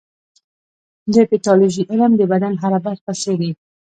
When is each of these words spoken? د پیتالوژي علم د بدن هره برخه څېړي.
د 1.13 1.15
پیتالوژي 1.31 1.83
علم 1.91 2.11
د 2.17 2.21
بدن 2.31 2.53
هره 2.61 2.79
برخه 2.85 3.11
څېړي. 3.21 3.51